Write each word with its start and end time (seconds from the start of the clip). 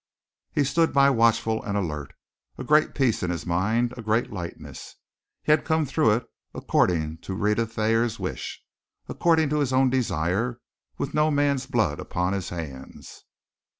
He 0.51 0.63
stood 0.63 0.93
by 0.93 1.11
watchful 1.11 1.61
and 1.61 1.77
alert, 1.77 2.15
a 2.57 2.63
great 2.63 2.95
peace 2.95 3.21
in 3.21 3.29
his 3.29 3.45
mind, 3.45 3.93
a 3.95 4.01
great 4.01 4.31
lightness. 4.33 4.95
He 5.43 5.51
had 5.51 5.63
come 5.63 5.85
through 5.85 6.13
it 6.15 6.25
according 6.55 7.19
to 7.19 7.35
Rhetta 7.35 7.67
Thayer's 7.67 8.17
wish, 8.17 8.63
according 9.07 9.49
to 9.49 9.59
his 9.59 9.71
own 9.71 9.91
desire, 9.91 10.59
with 10.97 11.13
no 11.13 11.29
man's 11.29 11.67
blood 11.67 11.99
upon 11.99 12.33
his 12.33 12.49
hands. 12.49 13.25